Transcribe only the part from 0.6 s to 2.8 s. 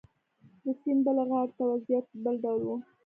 د سیند بلې غاړې ته وضعیت بل ډول و.